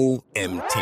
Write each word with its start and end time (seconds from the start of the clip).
OMT. 0.00 0.78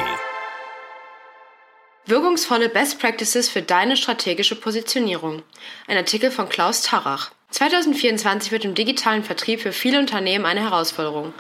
Wirkungsvolle 2.07 2.69
Best 2.69 3.01
Practices 3.01 3.49
für 3.49 3.63
deine 3.63 3.97
strategische 3.97 4.55
Positionierung. 4.55 5.43
Ein 5.89 5.97
Artikel 5.97 6.31
von 6.31 6.49
Klaus 6.49 6.83
Tarach. 6.83 7.33
2024 7.51 8.53
wird 8.53 8.65
im 8.65 8.77
digitalen 8.77 9.25
Vertrieb 9.25 9.61
für 9.61 9.73
viele 9.73 9.99
Unternehmen 9.99 10.47
eine 10.47 10.61
Herausforderung. 10.61 11.35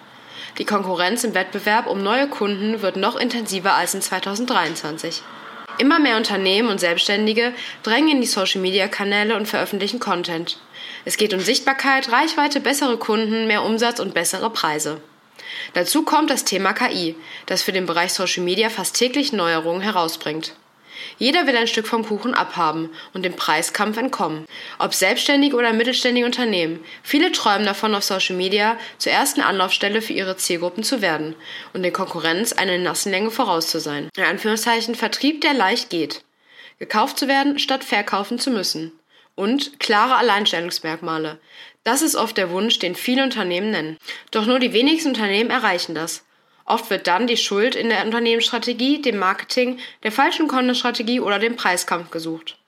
Die 0.58 0.64
Konkurrenz 0.64 1.22
im 1.22 1.34
Wettbewerb 1.34 1.86
um 1.86 2.02
neue 2.02 2.26
Kunden 2.26 2.82
wird 2.82 2.96
noch 2.96 3.14
intensiver 3.14 3.75
als 3.75 3.95
in 3.95 4.02
2023. 4.02 5.22
Immer 5.79 6.00
mehr 6.00 6.16
Unternehmen 6.16 6.70
und 6.70 6.80
Selbstständige 6.80 7.52
drängen 7.84 8.08
in 8.08 8.20
die 8.20 8.26
Social-Media-Kanäle 8.26 9.36
und 9.36 9.46
veröffentlichen 9.46 10.00
Content. 10.00 10.58
Es 11.04 11.16
geht 11.16 11.32
um 11.32 11.38
Sichtbarkeit, 11.38 12.10
Reichweite, 12.10 12.58
bessere 12.58 12.96
Kunden, 12.96 13.46
mehr 13.46 13.62
Umsatz 13.62 14.00
und 14.00 14.14
bessere 14.14 14.50
Preise. 14.50 15.00
Dazu 15.74 16.02
kommt 16.02 16.30
das 16.30 16.44
Thema 16.44 16.72
KI, 16.72 17.14
das 17.46 17.62
für 17.62 17.72
den 17.72 17.86
Bereich 17.86 18.12
Social 18.12 18.44
Media 18.44 18.68
fast 18.70 18.96
täglich 18.96 19.32
Neuerungen 19.32 19.82
herausbringt. 19.82 20.54
Jeder 21.18 21.46
will 21.46 21.56
ein 21.56 21.66
Stück 21.66 21.86
vom 21.86 22.04
Kuchen 22.04 22.34
abhaben 22.34 22.90
und 23.12 23.25
dem 23.25 23.34
Preiskampf 23.34 23.96
entkommen. 23.96 24.46
Ob 24.79 24.94
selbstständige 24.94 25.56
oder 25.56 25.72
mittelständige 25.72 26.26
Unternehmen, 26.26 26.84
viele 27.03 27.32
träumen 27.32 27.66
davon, 27.66 27.94
auf 27.94 28.04
Social 28.04 28.36
Media 28.36 28.79
zur 28.98 29.12
ersten 29.12 29.40
Anlaufstelle 29.40 30.03
für 30.03 30.12
ihre 30.12 30.36
Zielgruppen 30.36 30.84
zu 30.84 31.00
werden 31.00 31.34
und 31.72 31.82
den 31.82 31.92
Konkurrenz 31.92 32.53
eine 32.53 32.78
Nassenlänge 32.78 33.30
voraus 33.30 33.69
zu 33.69 33.80
sein. 33.80 34.08
In 34.17 34.25
Anführungszeichen 34.25 34.94
Vertrieb, 34.94 35.41
der 35.41 35.55
leicht 35.55 35.91
geht. 35.91 36.22
Gekauft 36.78 37.19
zu 37.19 37.27
werden, 37.27 37.58
statt 37.58 37.84
verkaufen 37.84 38.39
zu 38.39 38.50
müssen. 38.50 38.92
Und 39.34 39.78
klare 39.78 40.17
Alleinstellungsmerkmale. 40.17 41.39
Das 41.88 42.02
ist 42.02 42.16
oft 42.16 42.36
der 42.36 42.50
Wunsch, 42.50 42.78
den 42.78 42.94
viele 42.94 43.22
Unternehmen 43.22 43.70
nennen. 43.70 43.97
Doch 44.30 44.44
nur 44.44 44.58
die 44.58 44.74
wenigsten 44.74 45.08
Unternehmen 45.08 45.48
erreichen 45.48 45.94
das. 45.94 46.22
Oft 46.66 46.91
wird 46.91 47.06
dann 47.06 47.27
die 47.27 47.38
Schuld 47.38 47.74
in 47.74 47.88
der 47.88 48.05
Unternehmensstrategie, 48.05 49.00
dem 49.00 49.16
Marketing, 49.16 49.78
der 50.02 50.12
falschen 50.12 50.48
Content-Strategie 50.48 51.20
oder 51.20 51.39
dem 51.39 51.56
Preiskampf 51.56 52.11
gesucht. 52.11 52.58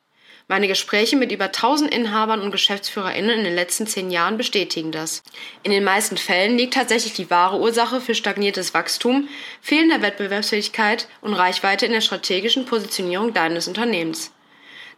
Meine 0.48 0.68
Gespräche 0.68 1.16
mit 1.16 1.32
über 1.32 1.44
1000 1.44 1.94
Inhabern 1.94 2.40
und 2.40 2.50
GeschäftsführerInnen 2.50 3.40
in 3.40 3.44
den 3.44 3.54
letzten 3.54 3.86
zehn 3.86 4.10
Jahren 4.10 4.38
bestätigen 4.38 4.90
das. 4.90 5.22
In 5.64 5.70
den 5.70 5.84
meisten 5.84 6.16
Fällen 6.16 6.56
liegt 6.56 6.72
tatsächlich 6.72 7.12
die 7.12 7.28
wahre 7.28 7.60
Ursache 7.60 8.00
für 8.00 8.14
stagniertes 8.14 8.72
Wachstum, 8.72 9.28
fehlender 9.60 10.00
Wettbewerbsfähigkeit 10.00 11.08
und 11.20 11.34
Reichweite 11.34 11.84
in 11.84 11.92
der 11.92 12.00
strategischen 12.00 12.64
Positionierung 12.64 13.34
deines 13.34 13.68
Unternehmens. 13.68 14.32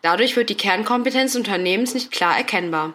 Dadurch 0.01 0.36
wird 0.36 0.48
die 0.48 0.57
Kernkompetenz 0.57 1.33
des 1.33 1.39
Unternehmens 1.41 1.92
nicht 1.92 2.12
klar 2.12 2.36
erkennbar. 2.36 2.95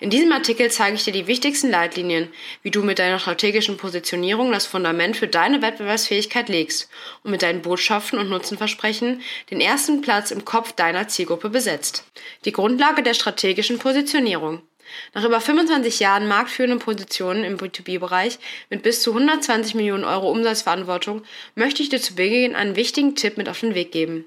In 0.00 0.10
diesem 0.10 0.32
Artikel 0.32 0.70
zeige 0.70 0.96
ich 0.96 1.04
dir 1.04 1.12
die 1.12 1.26
wichtigsten 1.26 1.70
Leitlinien, 1.70 2.28
wie 2.62 2.70
du 2.70 2.82
mit 2.82 2.98
deiner 2.98 3.18
strategischen 3.18 3.76
Positionierung 3.76 4.52
das 4.52 4.66
Fundament 4.66 5.16
für 5.16 5.28
deine 5.28 5.62
Wettbewerbsfähigkeit 5.62 6.48
legst 6.48 6.88
und 7.22 7.30
mit 7.30 7.42
deinen 7.42 7.62
Botschaften 7.62 8.18
und 8.18 8.28
Nutzenversprechen 8.28 9.22
den 9.50 9.60
ersten 9.60 10.00
Platz 10.00 10.30
im 10.30 10.44
Kopf 10.44 10.72
deiner 10.72 11.08
Zielgruppe 11.08 11.50
besetzt. 11.50 12.04
Die 12.44 12.52
Grundlage 12.52 13.02
der 13.02 13.14
strategischen 13.14 13.78
Positionierung. 13.78 14.62
Nach 15.14 15.24
über 15.24 15.40
25 15.40 16.00
Jahren 16.00 16.28
marktführenden 16.28 16.78
Positionen 16.78 17.44
im 17.44 17.56
B2B-Bereich 17.56 18.38
mit 18.70 18.82
bis 18.82 19.02
zu 19.02 19.12
120 19.12 19.74
Millionen 19.74 20.04
Euro 20.04 20.30
Umsatzverantwortung 20.30 21.22
möchte 21.54 21.82
ich 21.82 21.88
dir 21.88 22.00
zu 22.00 22.14
Beginn 22.14 22.54
einen 22.54 22.76
wichtigen 22.76 23.14
Tipp 23.14 23.36
mit 23.36 23.48
auf 23.48 23.60
den 23.60 23.74
Weg 23.74 23.92
geben. 23.92 24.26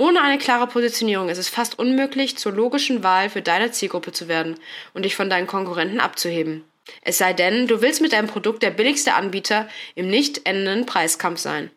Ohne 0.00 0.22
eine 0.22 0.38
klare 0.38 0.66
Positionierung 0.66 1.28
ist 1.28 1.36
es 1.36 1.50
fast 1.50 1.78
unmöglich, 1.78 2.38
zur 2.38 2.52
logischen 2.52 3.02
Wahl 3.02 3.28
für 3.28 3.42
deine 3.42 3.70
Zielgruppe 3.70 4.12
zu 4.12 4.28
werden 4.28 4.58
und 4.94 5.04
dich 5.04 5.14
von 5.14 5.28
deinen 5.28 5.46
Konkurrenten 5.46 6.00
abzuheben. 6.00 6.64
Es 7.02 7.18
sei 7.18 7.34
denn, 7.34 7.66
du 7.66 7.82
willst 7.82 8.00
mit 8.00 8.14
deinem 8.14 8.26
Produkt 8.26 8.62
der 8.62 8.70
billigste 8.70 9.12
Anbieter 9.12 9.68
im 9.94 10.08
nicht 10.08 10.46
endenden 10.46 10.86
Preiskampf 10.86 11.38
sein. 11.38 11.70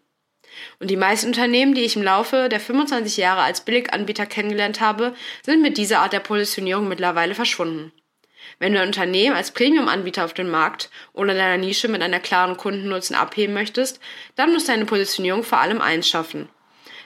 Und 0.80 0.90
die 0.90 0.96
meisten 0.96 1.28
Unternehmen, 1.28 1.74
die 1.74 1.82
ich 1.82 1.98
im 1.98 2.02
Laufe 2.02 2.48
der 2.48 2.62
25 2.62 3.18
Jahre 3.18 3.42
als 3.42 3.60
Billiganbieter 3.60 4.26
kennengelernt 4.26 4.80
habe, 4.80 5.14
sind 5.46 5.62
mit 5.62 5.78
dieser 5.78 6.00
Art 6.00 6.14
der 6.14 6.22
Positionierung 6.22 6.88
mittlerweile 6.88 7.36
verschwunden. 7.36 7.92
Wenn 8.58 8.72
du 8.72 8.80
ein 8.80 8.88
Unternehmen 8.88 9.36
als 9.36 9.52
Premium-Anbieter 9.52 10.24
auf 10.24 10.34
dem 10.34 10.50
Markt 10.50 10.90
oder 11.12 11.34
deiner 11.34 11.58
Nische 11.58 11.90
mit 11.90 12.02
einer 12.02 12.22
klaren 12.22 12.56
Kundennutzen 12.56 13.18
abheben 13.18 13.54
möchtest, 13.54 14.00
dann 14.38 14.54
muss 14.54 14.64
deine 14.64 14.86
Positionierung 14.86 15.44
vor 15.44 15.58
allem 15.58 15.82
eins 15.82 16.08
schaffen– 16.08 16.48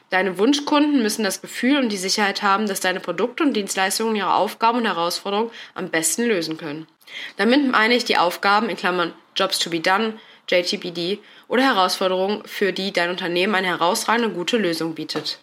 Deine 0.10 0.38
Wunschkunden 0.38 1.04
müssen 1.04 1.24
das 1.24 1.42
Gefühl 1.42 1.78
und 1.78 1.90
die 1.90 1.98
Sicherheit 1.98 2.42
haben, 2.42 2.68
dass 2.68 2.80
deine 2.80 3.02
Produkte 3.02 3.44
und 3.44 3.54
Dienstleistungen 3.54 4.16
ihre 4.16 4.34
Aufgaben 4.34 4.80
und 4.80 4.86
Herausforderungen 4.86 5.52
am 5.76 5.90
besten 5.90 6.24
lösen 6.24 6.58
können. 6.58 6.88
Damit 7.36 7.70
meine 7.70 7.96
ich 7.96 8.06
die 8.06 8.18
Aufgaben 8.18 8.70
in 8.70 8.78
Klammern 8.78 9.14
Jobs 9.36 9.60
to 9.60 9.70
be 9.70 9.82
done, 9.82 10.14
JTBD 10.50 11.20
oder 11.50 11.64
Herausforderungen, 11.64 12.42
für 12.46 12.72
die 12.72 12.94
dein 12.94 13.10
Unternehmen 13.10 13.56
eine 13.56 13.68
herausragende 13.68 14.30
gute 14.30 14.58
Lösung 14.58 14.96
bietet. 14.96 15.40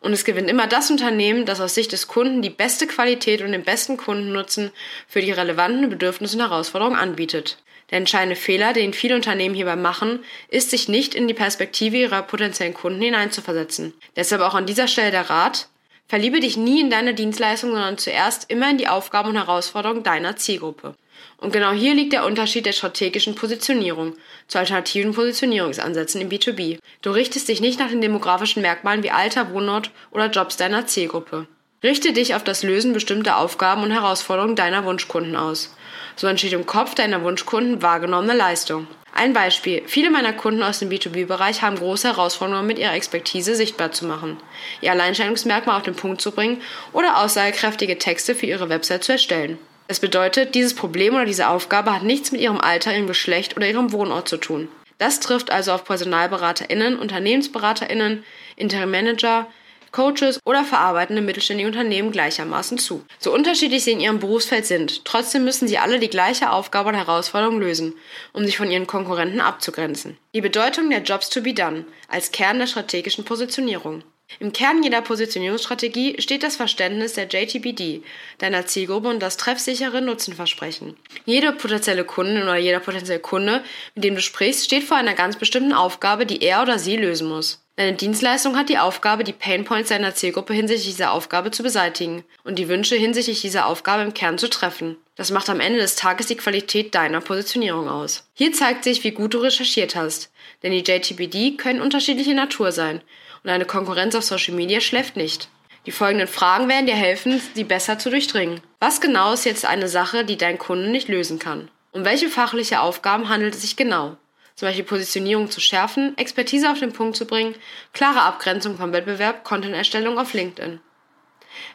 Und 0.00 0.12
es 0.12 0.24
gewinnt 0.24 0.48
immer 0.48 0.66
das 0.66 0.90
Unternehmen, 0.90 1.44
das 1.44 1.60
aus 1.60 1.74
Sicht 1.74 1.92
des 1.92 2.08
Kunden 2.08 2.42
die 2.42 2.50
beste 2.50 2.86
Qualität 2.86 3.42
und 3.42 3.52
den 3.52 3.64
besten 3.64 3.96
Kundennutzen 3.96 4.72
für 5.06 5.20
die 5.20 5.30
relevanten 5.30 5.90
Bedürfnisse 5.90 6.36
und 6.36 6.42
Herausforderungen 6.42 6.98
anbietet. 6.98 7.58
Der 7.90 7.98
entscheidende 7.98 8.36
Fehler, 8.36 8.72
den 8.72 8.92
viele 8.92 9.16
Unternehmen 9.16 9.54
hierbei 9.54 9.76
machen, 9.76 10.20
ist, 10.48 10.70
sich 10.70 10.88
nicht 10.88 11.14
in 11.14 11.28
die 11.28 11.34
Perspektive 11.34 11.96
ihrer 11.96 12.22
potenziellen 12.22 12.74
Kunden 12.74 13.02
hineinzuversetzen. 13.02 13.94
Deshalb 14.16 14.42
auch 14.42 14.54
an 14.54 14.66
dieser 14.66 14.88
Stelle 14.88 15.10
der 15.10 15.28
Rat, 15.28 15.68
verliebe 16.06 16.40
dich 16.40 16.56
nie 16.56 16.80
in 16.80 16.90
deine 16.90 17.14
Dienstleistung, 17.14 17.70
sondern 17.70 17.98
zuerst 17.98 18.50
immer 18.50 18.70
in 18.70 18.78
die 18.78 18.88
Aufgaben 18.88 19.30
und 19.30 19.36
Herausforderungen 19.36 20.02
deiner 20.02 20.36
Zielgruppe. 20.36 20.94
Und 21.36 21.52
genau 21.52 21.72
hier 21.72 21.94
liegt 21.94 22.12
der 22.12 22.26
Unterschied 22.26 22.66
der 22.66 22.72
strategischen 22.72 23.34
Positionierung 23.34 24.14
zu 24.46 24.58
alternativen 24.58 25.14
Positionierungsansätzen 25.14 26.20
im 26.20 26.28
B2B. 26.28 26.78
Du 27.02 27.10
richtest 27.10 27.48
dich 27.48 27.60
nicht 27.60 27.78
nach 27.78 27.88
den 27.88 28.00
demografischen 28.00 28.62
Merkmalen 28.62 29.02
wie 29.02 29.10
Alter, 29.10 29.52
Wohnort 29.52 29.90
oder 30.10 30.30
Jobs 30.30 30.56
deiner 30.56 30.86
Zielgruppe. 30.86 31.46
Richte 31.82 32.12
dich 32.12 32.34
auf 32.34 32.44
das 32.44 32.62
Lösen 32.62 32.92
bestimmter 32.92 33.38
Aufgaben 33.38 33.82
und 33.82 33.90
Herausforderungen 33.90 34.56
deiner 34.56 34.84
Wunschkunden 34.84 35.34
aus. 35.34 35.74
So 36.20 36.26
entsteht 36.26 36.52
im 36.52 36.66
Kopf 36.66 36.94
deiner 36.94 37.22
Wunschkunden 37.22 37.80
wahrgenommene 37.80 38.34
Leistung. 38.34 38.86
Ein 39.14 39.32
Beispiel. 39.32 39.80
Viele 39.86 40.10
meiner 40.10 40.34
Kunden 40.34 40.62
aus 40.62 40.78
dem 40.78 40.90
B2B-Bereich 40.90 41.62
haben 41.62 41.76
große 41.76 42.08
Herausforderungen 42.08 42.66
mit 42.66 42.78
ihrer 42.78 42.92
Expertise 42.92 43.54
sichtbar 43.54 43.92
zu 43.92 44.04
machen, 44.04 44.36
ihr 44.82 44.90
Alleinstellungsmerkmal 44.90 45.78
auf 45.78 45.82
den 45.82 45.94
Punkt 45.94 46.20
zu 46.20 46.32
bringen 46.32 46.60
oder 46.92 47.22
aussagekräftige 47.22 47.96
Texte 47.96 48.34
für 48.34 48.44
ihre 48.44 48.68
Website 48.68 49.02
zu 49.02 49.12
erstellen. 49.12 49.58
Das 49.88 49.98
bedeutet, 49.98 50.54
dieses 50.54 50.74
Problem 50.74 51.14
oder 51.14 51.24
diese 51.24 51.48
Aufgabe 51.48 51.94
hat 51.94 52.02
nichts 52.02 52.32
mit 52.32 52.42
ihrem 52.42 52.60
Alter, 52.60 52.92
ihrem 52.92 53.06
Geschlecht 53.06 53.56
oder 53.56 53.66
ihrem 53.66 53.90
Wohnort 53.92 54.28
zu 54.28 54.36
tun. 54.36 54.68
Das 54.98 55.20
trifft 55.20 55.50
also 55.50 55.72
auf 55.72 55.86
PersonalberaterInnen, 55.86 56.98
UnternehmensberaterInnen, 56.98 58.24
Interim-Manager, 58.56 59.46
Coaches 59.92 60.40
oder 60.44 60.64
verarbeitende 60.64 61.22
mittelständige 61.22 61.68
Unternehmen 61.68 62.12
gleichermaßen 62.12 62.78
zu. 62.78 63.04
So 63.18 63.32
unterschiedlich 63.32 63.84
sie 63.84 63.92
in 63.92 64.00
ihrem 64.00 64.20
Berufsfeld 64.20 64.66
sind, 64.66 65.04
trotzdem 65.04 65.44
müssen 65.44 65.68
sie 65.68 65.78
alle 65.78 65.98
die 65.98 66.10
gleiche 66.10 66.50
Aufgabe 66.50 66.90
und 66.90 66.94
Herausforderung 66.94 67.60
lösen, 67.60 67.94
um 68.32 68.44
sich 68.44 68.56
von 68.56 68.70
ihren 68.70 68.86
Konkurrenten 68.86 69.40
abzugrenzen. 69.40 70.16
Die 70.34 70.40
Bedeutung 70.40 70.90
der 70.90 71.02
Jobs 71.02 71.30
to 71.30 71.40
be 71.42 71.54
done 71.54 71.84
als 72.08 72.32
Kern 72.32 72.58
der 72.58 72.66
strategischen 72.66 73.24
Positionierung. 73.24 74.02
Im 74.38 74.52
Kern 74.52 74.82
jeder 74.82 75.02
Positionierungsstrategie 75.02 76.20
steht 76.20 76.44
das 76.44 76.56
Verständnis 76.56 77.14
der 77.14 77.26
JTBD, 77.26 78.02
deiner 78.38 78.64
Zielgruppe 78.64 79.08
und 79.08 79.20
das 79.20 79.36
treffsichere 79.36 80.00
Nutzenversprechen. 80.00 80.96
Jede 81.24 81.52
potenzielle 81.52 82.04
Kundin 82.04 82.44
oder 82.44 82.56
jeder 82.56 82.78
potenzielle 82.78 83.18
Kunde, 83.18 83.64
mit 83.94 84.04
dem 84.04 84.14
du 84.14 84.20
sprichst, 84.20 84.64
steht 84.64 84.84
vor 84.84 84.96
einer 84.96 85.14
ganz 85.14 85.36
bestimmten 85.36 85.72
Aufgabe, 85.72 86.26
die 86.26 86.42
er 86.42 86.62
oder 86.62 86.78
sie 86.78 86.96
lösen 86.96 87.28
muss. 87.28 87.60
Deine 87.80 87.96
Dienstleistung 87.96 88.58
hat 88.58 88.68
die 88.68 88.76
Aufgabe, 88.76 89.24
die 89.24 89.32
Painpoints 89.32 89.88
deiner 89.88 90.14
Zielgruppe 90.14 90.52
hinsichtlich 90.52 90.96
dieser 90.96 91.12
Aufgabe 91.12 91.50
zu 91.50 91.62
beseitigen 91.62 92.24
und 92.44 92.58
die 92.58 92.68
Wünsche 92.68 92.94
hinsichtlich 92.94 93.40
dieser 93.40 93.64
Aufgabe 93.64 94.02
im 94.02 94.12
Kern 94.12 94.36
zu 94.36 94.50
treffen. 94.50 94.98
Das 95.16 95.30
macht 95.30 95.48
am 95.48 95.60
Ende 95.60 95.78
des 95.78 95.96
Tages 95.96 96.26
die 96.26 96.36
Qualität 96.36 96.94
deiner 96.94 97.22
Positionierung 97.22 97.88
aus. 97.88 98.28
Hier 98.34 98.52
zeigt 98.52 98.84
sich, 98.84 99.02
wie 99.02 99.12
gut 99.12 99.32
du 99.32 99.38
recherchiert 99.38 99.96
hast, 99.96 100.30
denn 100.62 100.72
die 100.72 100.84
JTBD 100.84 101.56
können 101.56 101.80
unterschiedliche 101.80 102.34
Natur 102.34 102.70
sein 102.70 103.00
und 103.44 103.48
eine 103.48 103.64
Konkurrenz 103.64 104.14
auf 104.14 104.24
Social 104.24 104.54
Media 104.54 104.82
schläft 104.82 105.16
nicht. 105.16 105.48
Die 105.86 105.90
folgenden 105.90 106.28
Fragen 106.28 106.68
werden 106.68 106.84
dir 106.84 106.96
helfen, 106.96 107.40
sie 107.54 107.64
besser 107.64 107.98
zu 107.98 108.10
durchdringen. 108.10 108.60
Was 108.78 109.00
genau 109.00 109.32
ist 109.32 109.46
jetzt 109.46 109.64
eine 109.64 109.88
Sache, 109.88 110.26
die 110.26 110.36
dein 110.36 110.58
Kunde 110.58 110.90
nicht 110.90 111.08
lösen 111.08 111.38
kann? 111.38 111.70
Um 111.92 112.04
welche 112.04 112.28
fachliche 112.28 112.82
Aufgaben 112.82 113.30
handelt 113.30 113.54
es 113.54 113.62
sich 113.62 113.76
genau? 113.76 114.18
Zum 114.60 114.68
Beispiel 114.68 114.84
Positionierung 114.84 115.50
zu 115.50 115.58
schärfen, 115.58 116.18
Expertise 116.18 116.70
auf 116.70 116.78
den 116.78 116.92
Punkt 116.92 117.16
zu 117.16 117.24
bringen, 117.24 117.54
klare 117.94 118.20
Abgrenzung 118.20 118.76
vom 118.76 118.92
Wettbewerb, 118.92 119.42
Content-Erstellung 119.42 120.18
auf 120.18 120.34
LinkedIn. 120.34 120.80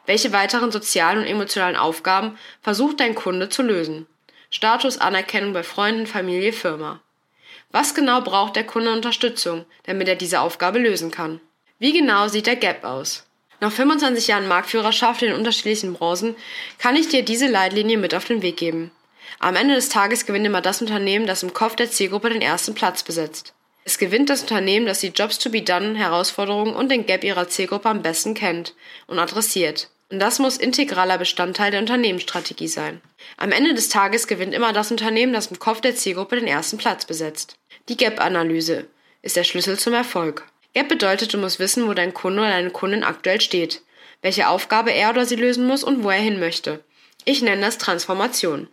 Welche 0.06 0.32
weiteren 0.34 0.72
sozialen 0.72 1.18
und 1.18 1.26
emotionalen 1.26 1.78
Aufgaben 1.78 2.38
versucht 2.62 3.00
dein 3.00 3.16
Kunde 3.16 3.50
zu 3.50 3.64
lösen? 3.64 4.06
Status, 4.52 5.00
Anerkennung 5.00 5.52
bei 5.52 5.64
Freunden, 5.64 6.06
Familie, 6.06 6.54
Firma. 6.54 7.02
Was 7.72 7.96
genau 7.96 8.22
braucht 8.22 8.56
der 8.56 8.68
Kunde 8.68 8.94
Unterstützung, 8.94 9.66
damit 9.86 10.08
er 10.08 10.16
diese 10.16 10.42
Aufgabe 10.42 10.78
lösen 10.78 11.10
kann? 11.10 11.42
Wie 11.80 11.92
genau 11.92 12.28
sieht 12.28 12.46
der 12.46 12.56
Gap 12.56 12.84
aus? 12.84 13.26
Nach 13.62 13.72
25 13.72 14.28
Jahren 14.28 14.48
Marktführerschaft 14.48 15.24
in 15.24 15.34
unterschiedlichen 15.34 15.94
Branchen 15.94 16.36
kann 16.78 16.96
ich 16.96 17.08
dir 17.08 17.26
diese 17.26 17.48
Leitlinie 17.48 17.98
mit 17.98 18.14
auf 18.14 18.26
den 18.26 18.44
Weg 18.44 18.58
geben. 18.58 18.92
Am 19.39 19.56
Ende 19.56 19.75
des 19.75 19.89
Tages 19.89 20.25
gewinnt 20.25 20.45
immer 20.45 20.62
das 20.62 20.81
Unternehmen, 20.81 21.27
das 21.27 21.44
im 21.44 21.54
Kopf 21.54 21.75
der 21.75 21.92
Zielgruppe 21.92 22.30
den 22.30 22.42
ersten 22.42 22.74
Platz 22.74 23.04
besetzt. 23.04 23.54
Es 23.83 24.00
gewinnt 24.00 24.30
das 24.30 24.42
Unternehmen, 24.42 24.88
das 24.88 25.01
die 25.01 25.10
Jobs 25.10 25.38
to 25.38 25.50
be 25.50 25.62
done, 25.62 25.95
Herausforderungen 25.95 26.75
und 26.75 26.89
den 26.89 27.06
Gap 27.06 27.24
ihrer 27.24 27.48
Zielgruppe 27.48 27.89
am 27.89 28.01
besten 28.01 28.33
kennt 28.33 28.74
und 29.06 29.19
adressiert. 29.19 29.89
Und 30.10 30.19
das 30.19 30.39
muss 30.39 30.57
integraler 30.57 31.18
Bestandteil 31.18 31.72
der 31.72 31.81
Unternehmensstrategie 31.81 32.68
sein. 32.68 33.01
Am 33.38 33.51
Ende 33.51 33.74
des 33.74 33.89
Tages 33.89 34.27
gewinnt 34.27 34.54
immer 34.54 34.74
das 34.74 34.92
Unternehmen, 34.92 35.33
das 35.33 35.48
im 35.48 35.60
Kopf 35.60 35.81
der 35.81 35.95
Zielgruppe 35.95 36.36
den 36.36 36.48
ersten 36.48 36.77
Platz 36.77 37.06
besetzt. 37.06 37.57
Die 37.89 37.98
Gap-Analyse 37.98 38.88
ist 39.22 39.36
der 39.36 39.44
Schlüssel 39.44 39.77
zum 39.77 39.94
Erfolg. 39.94 40.48
Gap 40.74 40.89
bedeutet, 40.89 41.33
du 41.33 41.38
musst 41.38 41.60
wissen, 41.60 41.88
wo 41.88 41.94
dein 41.94 42.13
Kunde 42.13 42.42
oder 42.42 42.51
deine 42.51 42.69
Kundin 42.69 43.04
aktuell 43.04 43.42
steht, 43.42 43.81
welche 44.22 44.48
Aufgabe 44.48 44.92
er 44.92 45.10
oder 45.10 45.25
sie 45.25 45.36
lösen 45.36 45.68
muss 45.68 45.83
und 45.83 46.04
wo 46.04 46.10
er 46.10 46.19
hin 46.19 46.39
möchte. 46.39 46.83
Ich 47.27 47.42
nenne 47.42 47.62
das 47.62 47.80
Transformation. 47.80 48.68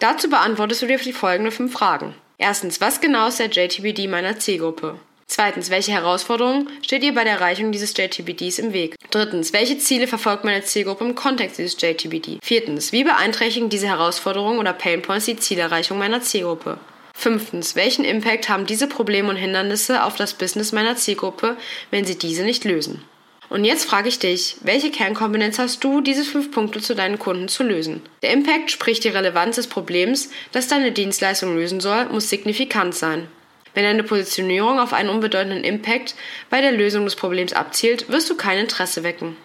Dazu 0.00 0.30
beantwortest 0.30 0.80
du 0.80 0.86
dir 0.86 0.96
die 0.96 1.12
folgenden 1.12 1.52
fünf 1.52 1.74
Fragen. 1.74 2.14
Erstens, 2.38 2.80
was 2.80 3.02
genau 3.02 3.28
ist 3.28 3.38
der 3.38 3.50
JTBD 3.50 4.08
meiner 4.08 4.38
Zielgruppe? 4.38 4.98
Zweitens, 5.26 5.68
welche 5.68 5.92
Herausforderungen 5.92 6.70
steht 6.80 7.04
ihr 7.04 7.12
bei 7.12 7.24
der 7.24 7.34
Erreichung 7.34 7.70
dieses 7.70 7.94
JTBDs 7.94 8.60
im 8.60 8.72
Weg? 8.72 8.96
Drittens, 9.10 9.52
welche 9.52 9.76
Ziele 9.76 10.06
verfolgt 10.06 10.44
meine 10.44 10.64
Zielgruppe 10.64 11.04
im 11.04 11.14
Kontext 11.14 11.58
dieses 11.58 11.78
JTBD? 11.78 12.38
Viertens, 12.42 12.92
wie 12.92 13.04
beeinträchtigen 13.04 13.68
diese 13.68 13.88
Herausforderungen 13.88 14.58
oder 14.58 14.72
Painpoints 14.72 15.26
die 15.26 15.36
Zielerreichung 15.36 15.98
meiner 15.98 16.22
Zielgruppe? 16.22 16.78
Fünftens, 17.12 17.76
welchen 17.76 18.06
Impact 18.06 18.48
haben 18.48 18.64
diese 18.64 18.86
Probleme 18.86 19.28
und 19.28 19.36
Hindernisse 19.36 20.02
auf 20.04 20.16
das 20.16 20.32
Business 20.32 20.72
meiner 20.72 20.96
Zielgruppe, 20.96 21.58
wenn 21.90 22.06
sie 22.06 22.16
diese 22.16 22.42
nicht 22.42 22.64
lösen? 22.64 23.04
Und 23.50 23.64
jetzt 23.64 23.86
frage 23.86 24.08
ich 24.08 24.18
dich, 24.18 24.56
welche 24.60 24.90
Kernkompetenz 24.90 25.58
hast 25.58 25.82
du, 25.82 26.02
diese 26.02 26.24
fünf 26.24 26.50
Punkte 26.50 26.80
zu 26.80 26.94
deinen 26.94 27.18
Kunden 27.18 27.48
zu 27.48 27.62
lösen? 27.62 28.02
Der 28.22 28.32
Impact, 28.32 28.70
sprich 28.70 29.00
die 29.00 29.08
Relevanz 29.08 29.56
des 29.56 29.68
Problems, 29.68 30.30
das 30.52 30.68
deine 30.68 30.92
Dienstleistung 30.92 31.56
lösen 31.56 31.80
soll, 31.80 32.06
muss 32.06 32.28
signifikant 32.28 32.94
sein. 32.94 33.28
Wenn 33.72 33.84
deine 33.84 34.02
Positionierung 34.02 34.78
auf 34.78 34.92
einen 34.92 35.08
unbedeutenden 35.08 35.64
Impact 35.64 36.14
bei 36.50 36.60
der 36.60 36.72
Lösung 36.72 37.04
des 37.04 37.16
Problems 37.16 37.54
abzielt, 37.54 38.10
wirst 38.10 38.28
du 38.28 38.36
kein 38.36 38.58
Interesse 38.58 39.02
wecken. 39.02 39.36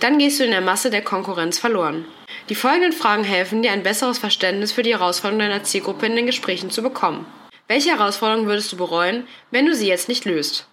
Dann 0.00 0.18
gehst 0.18 0.38
du 0.38 0.44
in 0.44 0.50
der 0.50 0.60
Masse 0.60 0.90
der 0.90 1.02
Konkurrenz 1.02 1.58
verloren. 1.58 2.04
Die 2.48 2.54
folgenden 2.54 2.92
Fragen 2.92 3.24
helfen 3.24 3.62
dir, 3.62 3.72
ein 3.72 3.82
besseres 3.82 4.18
Verständnis 4.18 4.70
für 4.70 4.82
die 4.82 4.92
Herausforderungen 4.92 5.48
deiner 5.48 5.64
Zielgruppe 5.64 6.06
in 6.06 6.14
den 6.14 6.26
Gesprächen 6.26 6.70
zu 6.70 6.82
bekommen. 6.82 7.26
Welche 7.66 7.90
Herausforderungen 7.90 8.46
würdest 8.46 8.70
du 8.72 8.76
bereuen, 8.76 9.26
wenn 9.50 9.66
du 9.66 9.74
sie 9.74 9.88
jetzt 9.88 10.08
nicht 10.08 10.24
löst? 10.24 10.68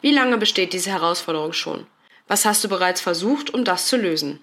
Wie 0.00 0.12
lange 0.12 0.36
besteht 0.36 0.72
diese 0.72 0.90
Herausforderung 0.90 1.52
schon? 1.52 1.86
Was 2.28 2.44
hast 2.44 2.64
du 2.64 2.68
bereits 2.68 3.00
versucht, 3.00 3.52
um 3.52 3.64
das 3.64 3.86
zu 3.86 3.96
lösen? 3.96 4.40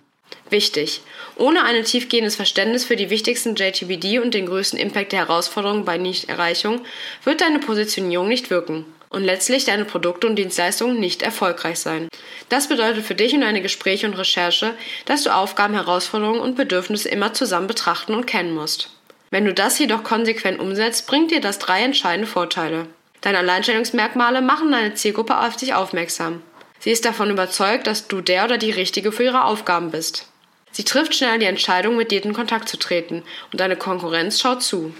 Wichtig. 0.49 1.01
Ohne 1.35 1.63
ein 1.63 1.83
tiefgehendes 1.83 2.35
Verständnis 2.35 2.85
für 2.85 2.95
die 2.95 3.09
wichtigsten 3.09 3.55
JTBD 3.55 4.19
und 4.19 4.33
den 4.33 4.45
größten 4.45 4.79
Impact 4.79 5.11
der 5.11 5.19
Herausforderungen 5.19 5.85
bei 5.85 5.97
Nichterreichung 5.97 6.81
wird 7.23 7.41
deine 7.41 7.59
Positionierung 7.59 8.27
nicht 8.27 8.49
wirken 8.49 8.85
und 9.09 9.23
letztlich 9.23 9.65
deine 9.65 9.85
Produkte 9.85 10.27
und 10.27 10.37
Dienstleistungen 10.37 10.99
nicht 10.99 11.21
erfolgreich 11.21 11.79
sein. 11.79 12.07
Das 12.49 12.67
bedeutet 12.67 13.05
für 13.05 13.15
dich 13.15 13.33
und 13.33 13.41
deine 13.41 13.61
Gespräche 13.61 14.07
und 14.07 14.13
Recherche, 14.13 14.73
dass 15.05 15.23
du 15.23 15.33
Aufgaben, 15.33 15.73
Herausforderungen 15.73 16.39
und 16.39 16.55
Bedürfnisse 16.55 17.09
immer 17.09 17.33
zusammen 17.33 17.67
betrachten 17.67 18.13
und 18.13 18.25
kennen 18.25 18.53
musst. 18.53 18.89
Wenn 19.29 19.45
du 19.45 19.53
das 19.53 19.79
jedoch 19.79 20.03
konsequent 20.03 20.59
umsetzt, 20.59 21.07
bringt 21.07 21.31
dir 21.31 21.41
das 21.41 21.59
drei 21.59 21.81
entscheidende 21.81 22.27
Vorteile. 22.27 22.87
Deine 23.21 23.39
Alleinstellungsmerkmale 23.39 24.41
machen 24.41 24.71
deine 24.71 24.93
Zielgruppe 24.95 25.39
auf 25.39 25.55
dich 25.55 25.73
aufmerksam. 25.73 26.41
Sie 26.81 26.89
ist 26.89 27.05
davon 27.05 27.29
überzeugt, 27.29 27.85
dass 27.85 28.07
du 28.07 28.21
der 28.21 28.43
oder 28.43 28.57
die 28.57 28.71
Richtige 28.71 29.11
für 29.11 29.23
ihre 29.23 29.43
Aufgaben 29.43 29.91
bist. 29.91 30.27
Sie 30.71 30.83
trifft 30.83 31.13
schnell 31.13 31.37
die 31.37 31.45
Entscheidung, 31.45 31.95
mit 31.95 32.09
dir 32.09 32.25
in 32.25 32.33
Kontakt 32.33 32.67
zu 32.67 32.77
treten 32.77 33.21
und 33.51 33.59
deine 33.59 33.75
Konkurrenz 33.75 34.41
schaut 34.41 34.63
zu. 34.63 34.91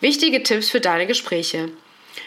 Wichtige 0.00 0.42
Tipps 0.42 0.68
für 0.68 0.80
deine 0.80 1.06
Gespräche. 1.06 1.70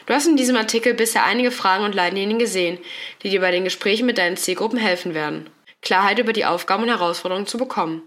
Du 0.07 0.13
hast 0.16 0.25
in 0.25 0.38
diesem 0.38 0.56
Artikel 0.56 0.96
bisher 0.96 1.24
einige 1.24 1.52
Fragen 1.52 1.84
und 1.84 1.94
Leitlinien 1.94 2.40
gesehen, 2.40 2.80
die 3.22 3.30
dir 3.30 3.42
bei 3.42 3.52
den 3.52 3.63
Gesprächen 3.63 4.07
mit 4.07 4.18
deinen 4.18 4.38
Zielgruppen 4.38 4.80
helfen 4.80 5.13
werden, 5.13 5.52
Klarheit 5.84 6.18
über 6.18 6.34
die 6.34 6.46
Aufgaben 6.46 6.81
und 6.81 6.90
Herausforderungen 6.90 7.46
zu 7.46 7.60
bekommen. 7.60 8.02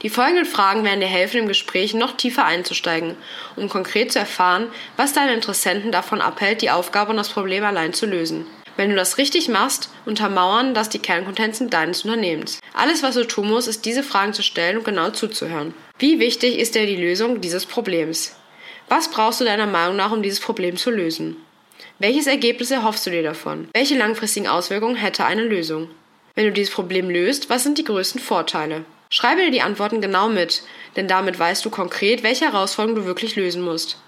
Die 0.00 0.08
folgenden 0.08 0.46
Fragen 0.46 0.82
werden 0.82 1.00
dir 1.00 1.06
helfen, 1.06 1.40
im 1.40 1.48
Gespräch 1.48 1.92
noch 1.92 2.16
tiefer 2.16 2.46
einzusteigen, 2.46 3.16
um 3.56 3.68
konkret 3.68 4.12
zu 4.12 4.18
erfahren, 4.18 4.68
was 4.96 5.12
deine 5.12 5.34
Interessenten 5.34 5.92
davon 5.92 6.22
abhält, 6.22 6.62
die 6.62 6.70
Aufgabe 6.70 7.10
und 7.10 7.18
das 7.18 7.28
Problem 7.28 7.64
allein 7.64 7.92
zu 7.92 8.06
lösen. 8.06 8.46
Wenn 8.78 8.90
du 8.90 8.96
das 8.96 9.18
richtig 9.18 9.48
machst, 9.48 9.90
untermauern 10.06 10.72
das 10.72 10.88
die 10.88 11.00
Kernkompetenzen 11.00 11.68
deines 11.68 12.04
Unternehmens. 12.04 12.60
Alles, 12.74 13.02
was 13.02 13.16
du 13.16 13.26
tun 13.26 13.48
musst, 13.48 13.66
ist 13.66 13.84
diese 13.84 14.04
Fragen 14.04 14.34
zu 14.34 14.44
stellen 14.44 14.78
und 14.78 14.84
genau 14.84 15.10
zuzuhören. 15.10 15.74
Wie 15.98 16.20
wichtig 16.20 16.60
ist 16.60 16.76
dir 16.76 16.86
die 16.86 16.94
Lösung 16.94 17.40
dieses 17.40 17.66
Problems? 17.66 18.36
Was 18.88 19.10
brauchst 19.10 19.40
du 19.40 19.44
deiner 19.44 19.66
Meinung 19.66 19.96
nach, 19.96 20.12
um 20.12 20.22
dieses 20.22 20.38
Problem 20.38 20.76
zu 20.76 20.92
lösen? 20.92 21.36
Welches 21.98 22.28
Ergebnis 22.28 22.70
erhoffst 22.70 23.04
du 23.04 23.10
dir 23.10 23.24
davon? 23.24 23.66
Welche 23.74 23.98
langfristigen 23.98 24.46
Auswirkungen 24.46 24.94
hätte 24.94 25.24
eine 25.24 25.42
Lösung? 25.42 25.90
Wenn 26.36 26.44
du 26.44 26.52
dieses 26.52 26.72
Problem 26.72 27.10
löst, 27.10 27.50
was 27.50 27.64
sind 27.64 27.78
die 27.78 27.84
größten 27.84 28.20
Vorteile? 28.20 28.84
Schreibe 29.10 29.40
dir 29.40 29.50
die 29.50 29.62
Antworten 29.62 30.00
genau 30.00 30.28
mit, 30.28 30.62
denn 30.94 31.08
damit 31.08 31.36
weißt 31.36 31.64
du 31.64 31.70
konkret, 31.70 32.22
welche 32.22 32.44
Herausforderungen 32.44 33.02
du 33.02 33.06
wirklich 33.08 33.34
lösen 33.34 33.62
musst. 33.62 33.98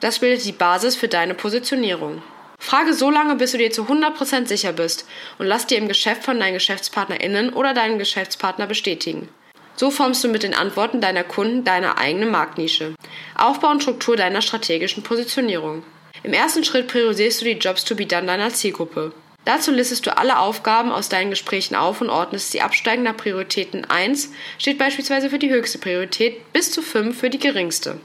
Das 0.00 0.18
bildet 0.18 0.44
die 0.44 0.50
Basis 0.50 0.96
für 0.96 1.06
deine 1.06 1.34
Positionierung. 1.34 2.24
Frage 2.58 2.94
so 2.94 3.10
lange, 3.10 3.36
bis 3.36 3.52
du 3.52 3.58
dir 3.58 3.70
zu 3.70 3.84
100% 3.84 4.46
sicher 4.46 4.72
bist 4.72 5.06
und 5.38 5.46
lass 5.46 5.66
dir 5.66 5.78
im 5.78 5.88
Geschäft 5.88 6.24
von 6.24 6.40
deinen 6.40 6.54
GeschäftspartnerInnen 6.54 7.52
oder 7.52 7.74
deinen 7.74 7.98
Geschäftspartner 7.98 8.66
bestätigen. 8.66 9.28
So 9.76 9.90
formst 9.90 10.24
du 10.24 10.28
mit 10.28 10.42
den 10.42 10.54
Antworten 10.54 11.00
deiner 11.00 11.22
Kunden 11.22 11.64
deine 11.64 11.98
eigene 11.98 12.26
Marktnische. 12.26 12.94
Aufbau 13.36 13.68
und 13.68 13.82
Struktur 13.82 14.16
deiner 14.16 14.40
strategischen 14.40 15.02
Positionierung. 15.02 15.82
Im 16.22 16.32
ersten 16.32 16.64
Schritt 16.64 16.88
priorisierst 16.88 17.42
du 17.42 17.44
die 17.44 17.52
Jobs 17.52 17.84
to 17.84 17.94
be 17.94 18.06
done 18.06 18.26
deiner 18.26 18.50
Zielgruppe. 18.50 19.12
Dazu 19.44 19.70
listest 19.70 20.06
du 20.06 20.16
alle 20.16 20.40
Aufgaben 20.40 20.90
aus 20.90 21.08
deinen 21.08 21.30
Gesprächen 21.30 21.76
auf 21.76 22.00
und 22.00 22.10
ordnest 22.10 22.50
sie 22.50 22.62
absteigend 22.62 23.04
nach 23.04 23.16
Prioritäten 23.16 23.84
1 23.84 24.32
steht 24.58 24.76
beispielsweise 24.76 25.30
für 25.30 25.38
die 25.38 25.50
höchste 25.50 25.78
Priorität 25.78 26.52
bis 26.52 26.72
zu 26.72 26.82
5 26.82 27.16
für 27.16 27.30
die 27.30 27.38
geringste. 27.38 28.00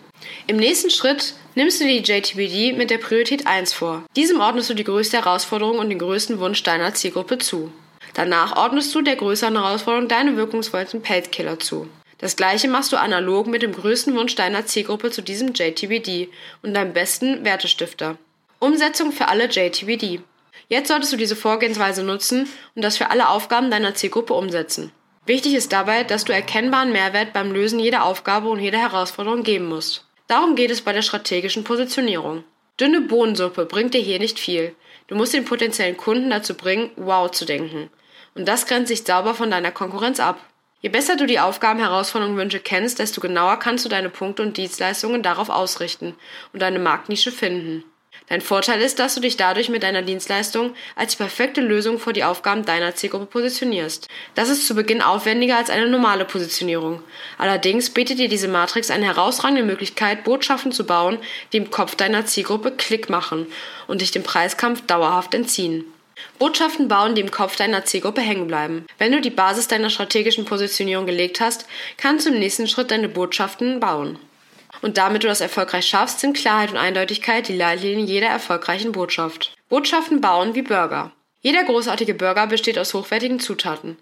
Im 0.48 0.58
nächsten 0.58 0.90
Schritt 0.90 1.34
nimmst 1.56 1.82
du 1.82 1.86
die 1.86 2.00
JTBD 2.00 2.74
mit 2.74 2.90
der 2.90 2.98
Priorität 2.98 3.48
1 3.48 3.74
vor. 3.74 4.04
Diesem 4.16 4.40
ordnest 4.40 4.70
du 4.70 4.74
die 4.74 4.84
größte 4.84 5.18
Herausforderung 5.18 5.80
und 5.80 5.90
den 5.90 6.00
größten 6.00 6.40
Wunsch 6.40 6.64
deiner 6.64 6.94
Zielgruppe 6.94 7.38
zu. 7.38 7.72
Danach 8.14 8.58
ordnest 8.58 8.94
du 8.94 9.02
der 9.02 9.16
größeren 9.16 9.56
Herausforderung 9.56 10.08
deine 10.08 10.36
wirkungsvollsten 10.36 11.02
Pelzkiller 11.02 11.60
zu. 11.60 11.88
Das 12.18 12.36
gleiche 12.36 12.68
machst 12.68 12.92
du 12.92 12.98
analog 12.98 13.48
mit 13.48 13.64
dem 13.64 13.74
größten 13.74 14.16
Wunsch 14.16 14.36
deiner 14.36 14.66
Zielgruppe 14.66 15.10
zu 15.10 15.22
diesem 15.22 15.54
JTBD 15.54 16.30
und 16.62 16.74
deinem 16.74 16.94
besten 16.94 17.44
Wertestifter. 17.44 18.18
Umsetzung 18.60 19.12
für 19.12 19.28
alle 19.28 19.46
JTBD. 19.46 20.22
Jetzt 20.68 20.90
solltest 20.90 21.12
du 21.12 21.18
diese 21.18 21.36
Vorgehensweise 21.36 22.04
nutzen 22.04 22.48
und 22.76 22.84
das 22.84 22.98
für 22.98 23.10
alle 23.10 23.30
Aufgaben 23.30 23.72
deiner 23.72 23.96
Zielgruppe 23.96 24.34
umsetzen. 24.34 24.92
Wichtig 25.26 25.56
ist 25.56 25.74
dabei, 25.74 26.04
dass 26.04 26.26
du 26.26 26.34
erkennbaren 26.34 26.92
Mehrwert 26.92 27.34
beim 27.34 27.52
Lösen 27.52 27.80
jeder 27.80 28.06
Aufgabe 28.06 28.50
und 28.50 28.60
jeder 28.60 28.80
Herausforderung 28.80 29.44
geben 29.44 29.68
musst. 29.68 30.06
Darum 30.32 30.56
geht 30.56 30.72
es 30.72 30.80
bei 30.80 30.94
der 30.94 31.02
strategischen 31.02 31.66
Positionierung. 31.66 32.46
Dünne 32.80 33.02
Bohnensuppe 33.02 33.66
bringt 33.66 33.94
dir 33.94 34.00
hier 34.00 34.18
nicht 34.18 34.40
viel. 34.40 34.74
Du 35.08 35.16
musst 35.16 35.34
den 35.34 35.44
potenziellen 35.44 35.98
Kunden 35.98 36.30
dazu 36.30 36.56
bringen, 36.56 36.90
wow 36.96 37.30
zu 37.30 37.44
denken. 37.44 37.90
Und 38.34 38.48
das 38.48 38.66
grenzt 38.66 38.88
sich 38.88 39.04
sauber 39.04 39.36
von 39.36 39.52
deiner 39.52 39.74
Konkurrenz 39.74 40.22
ab. 40.22 40.40
Je 40.80 40.88
besser 40.88 41.18
du 41.18 41.28
die 41.28 41.42
Aufgaben, 41.42 41.80
Herausforderungen 41.80 42.38
und 42.38 42.42
Wünsche 42.44 42.62
kennst, 42.62 43.00
desto 43.00 43.20
genauer 43.20 43.60
kannst 43.60 43.84
du 43.84 43.90
deine 43.90 44.10
Punkte 44.10 44.42
und 44.42 44.56
Dienstleistungen 44.56 45.22
darauf 45.22 45.50
ausrichten 45.50 46.16
und 46.54 46.62
deine 46.62 46.80
Marktnische 46.80 47.34
finden. 47.34 47.84
Dein 48.28 48.42
Vorteil 48.42 48.82
ist, 48.82 49.00
dass 49.00 49.16
du 49.16 49.22
dich 49.22 49.36
dadurch 49.36 49.68
mit 49.70 49.84
deiner 49.84 50.02
Dienstleistung 50.02 50.74
als 50.96 51.16
perfekte 51.16 51.60
Lösung 51.60 52.00
für 52.00 52.14
die 52.14 52.24
Aufgaben 52.24 52.64
deiner 52.64 52.96
Zielgruppe 52.96 53.26
positionierst. 53.26 54.08
Das 54.36 54.50
ist 54.50 54.66
zu 54.66 54.74
Beginn 54.74 55.02
aufwendiger 55.02 55.58
als 55.58 55.70
eine 55.70 55.90
normale 55.90 56.24
Positionierung. 56.24 57.04
Allerdings 57.38 57.90
bietet 57.90 58.20
dir 58.20 58.30
diese 58.30 58.48
Matrix 58.48 58.90
eine 58.90 59.06
herausragende 59.06 59.64
Möglichkeit, 59.64 60.24
Botschaften 60.24 60.72
zu 60.72 60.86
bauen, 60.86 61.18
die 61.52 61.58
im 61.58 61.72
Kopf 61.72 61.96
deiner 61.96 62.26
Zielgruppe 62.26 62.72
Klick 62.72 63.10
machen 63.10 63.48
und 63.88 64.02
dich 64.02 64.12
dem 64.12 64.24
Preiskampf 64.24 64.86
dauerhaft 64.86 65.34
entziehen. 65.34 65.86
Botschaften 66.40 66.88
bauen, 66.88 67.16
die 67.16 67.22
im 67.22 67.32
Kopf 67.32 67.56
deiner 67.56 67.86
Zielgruppe 67.86 68.22
hängen 68.22 68.48
bleiben. 68.48 68.86
Wenn 68.98 69.12
du 69.12 69.22
die 69.22 69.30
Basis 69.30 69.68
deiner 69.68 69.90
strategischen 69.90 70.46
Positionierung 70.46 71.06
gelegt 71.06 71.42
hast, 71.42 71.66
kannst 71.98 72.26
du 72.26 72.32
im 72.32 72.40
nächsten 72.40 72.68
Schritt 72.68 72.92
deine 72.92 73.10
Botschaften 73.10 73.80
bauen. 73.80 74.18
Und 74.82 74.98
damit 74.98 75.24
du 75.24 75.28
das 75.28 75.42
erfolgreich 75.42 75.86
schaffst, 75.86 76.20
sind 76.20 76.36
Klarheit 76.36 76.72
und 76.72 76.78
Eindeutigkeit 76.78 77.48
die 77.48 77.56
Leitlinien 77.56 78.08
jeder 78.08 78.28
erfolgreichen 78.28 78.92
Botschaft. 78.92 79.54
Botschaften 79.70 80.22
bauen 80.22 80.56
wie 80.56 80.64
Burger. 80.64 81.12
Jeder 81.42 81.64
großartige 81.64 82.14
Burger 82.14 82.48
besteht 82.48 82.78
aus 82.78 82.94
hochwertigen 82.94 83.40
Zutaten. 83.40 83.98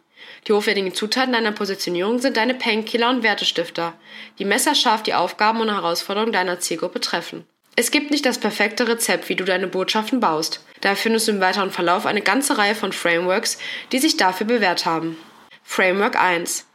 Die 0.48 0.54
hochwertigen 0.54 0.94
Zutaten 0.94 1.34
deiner 1.34 1.52
Positionierung 1.52 2.20
sind 2.20 2.38
deine 2.38 2.54
Painkiller 2.54 3.10
und 3.10 3.24
Wertestifter, 3.24 3.94
die 4.38 4.46
messerscharf 4.46 5.04
die 5.04 5.14
Aufgaben 5.14 5.62
und 5.62 5.72
Herausforderungen 5.72 6.34
deiner 6.34 6.60
Zielgruppe 6.60 7.00
treffen. 7.00 7.46
Es 7.76 7.92
gibt 7.92 8.12
nicht 8.12 8.26
das 8.26 8.40
perfekte 8.40 8.88
Rezept, 8.88 9.30
wie 9.30 9.36
du 9.36 9.46
deine 9.46 9.68
Botschaften 9.68 10.20
baust. 10.20 10.66
Daher 10.82 10.98
findest 10.98 11.28
du 11.28 11.32
im 11.32 11.40
weiteren 11.40 11.72
Verlauf 11.72 12.06
eine 12.06 12.22
ganze 12.22 12.58
Reihe 12.58 12.76
von 12.76 12.92
Frameworks, 12.92 13.58
die 13.94 14.00
sich 14.00 14.18
dafür 14.18 14.48
bewährt 14.48 14.86
haben. 14.86 15.18
Framework 15.64 16.22
1. 16.22 16.66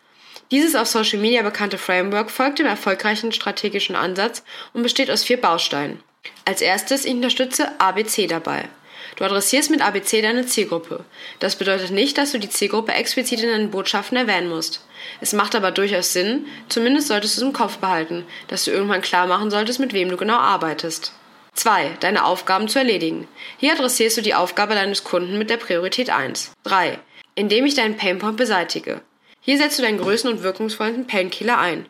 Dieses 0.51 0.75
auf 0.75 0.87
Social 0.87 1.19
Media 1.19 1.43
bekannte 1.43 1.79
Framework 1.79 2.31
folgt 2.31 2.59
dem 2.59 2.67
erfolgreichen 2.67 3.33
strategischen 3.33 3.97
Ansatz 3.97 4.43
und 4.73 4.83
besteht 4.83 5.11
aus 5.11 5.25
vier 5.25 5.41
Bausteinen. 5.41 6.03
Als 6.45 6.61
erstes, 6.61 7.05
ich 7.05 7.13
unterstütze 7.13 7.81
ABC 7.81 8.27
dabei. 8.27 8.69
Du 9.17 9.25
adressierst 9.25 9.71
mit 9.71 9.81
ABC 9.81 10.23
deine 10.23 10.47
Zielgruppe. 10.47 11.05
Das 11.39 11.57
bedeutet 11.57 11.91
nicht, 11.91 12.19
dass 12.19 12.33
du 12.33 12.39
die 12.39 12.49
Zielgruppe 12.49 12.93
explizit 12.93 13.41
in 13.41 13.49
deinen 13.49 13.71
Botschaften 13.71 14.17
erwähnen 14.17 14.49
musst. 14.49 14.85
Es 15.21 15.33
macht 15.33 15.55
aber 15.55 15.71
durchaus 15.71 16.13
Sinn, 16.13 16.47
zumindest 16.69 17.09
solltest 17.09 17.37
du 17.37 17.43
es 17.43 17.47
im 17.47 17.53
Kopf 17.53 17.79
behalten, 17.79 18.27
dass 18.49 18.65
du 18.65 18.71
irgendwann 18.71 19.03
klar 19.03 19.27
machen 19.27 19.51
solltest, 19.51 19.79
mit 19.79 19.93
wem 19.93 20.09
du 20.09 20.17
genau 20.17 20.39
arbeitest. 20.39 21.13
2. 21.55 21.99
Deine 22.01 22.25
Aufgaben 22.25 22.69
zu 22.69 22.81
erledigen. 22.81 23.29
Hier 23.59 23.73
adressierst 23.73 24.17
du 24.17 24.23
die 24.23 24.35
Aufgabe 24.35 24.75
deines 24.75 25.05
Kunden 25.05 25.39
mit 25.39 25.51
der 25.51 25.57
Priorität 25.57 26.11
1. 26.11 26.53
3. 26.65 26.99
Indem 27.37 27.67
ich 27.67 27.75
deinen 27.75 27.97
Painpoint 27.97 28.37
beseitige. 28.37 29.01
Hier 29.47 29.59
setzt 29.59 29.79
du 29.79 29.83
deinen 29.83 29.99
größten 29.99 30.31
und 30.31 30.43
wirkungsvollsten 30.43 31.07
Painkiller 31.07 31.59
ein. 31.59 31.85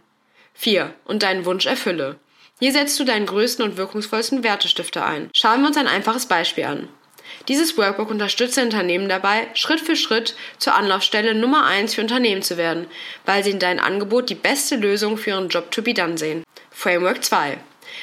4. 0.55 0.93
Und 1.05 1.23
deinen 1.23 1.45
Wunsch 1.45 1.67
erfülle. 1.67 2.17
Hier 2.59 2.73
setzt 2.73 2.99
du 2.99 3.05
deinen 3.05 3.27
größten 3.27 3.65
und 3.65 3.77
wirkungsvollsten 3.77 4.43
Wertestifter 4.43 5.07
ein. 5.07 5.31
Schauen 5.33 5.61
wir 5.61 5.69
uns 5.69 5.77
ein 5.77 5.87
einfaches 5.87 6.27
Beispiel 6.27 6.65
an. 6.65 6.89
Dieses 7.47 7.79
Workbook 7.79 8.11
unterstützt 8.11 8.59
Unternehmen 8.59 9.09
dabei, 9.09 9.47
Schritt 9.55 9.81
für 9.81 9.95
Schritt 9.95 10.35
zur 10.59 10.75
Anlaufstelle 10.75 11.33
Nummer 11.33 11.65
1 11.65 11.95
für 11.95 12.01
Unternehmen 12.01 12.43
zu 12.43 12.57
werden, 12.57 12.89
weil 13.25 13.45
sie 13.45 13.53
in 13.53 13.61
deinem 13.61 13.85
Angebot 13.85 14.31
die 14.31 14.35
beste 14.35 14.75
Lösung 14.75 15.17
für 15.17 15.31
ihren 15.31 15.49
Job 15.49 15.71
to 15.71 15.83
be 15.83 15.95
done 15.95 16.19
sehen. 16.19 16.43
Framework 16.73 17.23
2. 17.23 17.59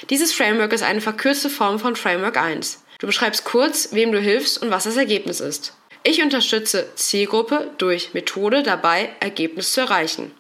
Dieses 0.10 0.32
Framework 0.32 0.72
ist 0.72 0.84
eine 0.84 1.02
verkürzte 1.02 1.50
Form 1.50 1.78
von 1.78 1.98
Framework 1.98 2.38
1. 2.38 2.86
Du 3.00 3.08
beschreibst 3.08 3.44
kurz, 3.44 3.90
wem 3.92 4.14
du 4.14 4.20
hilfst 4.22 4.62
und 4.62 4.72
was 4.72 4.86
das 4.86 4.96
Ergebnis 4.96 5.42
ist. 5.42 5.76
Ich 6.04 6.22
unterstütze 6.24 6.90
Zielgruppe 6.96 7.70
durch 7.78 8.16
Methode 8.16 8.64
dabei, 8.64 9.10
Ergebnis 9.20 9.74
zu 9.74 9.82
erreichen. 9.82 10.32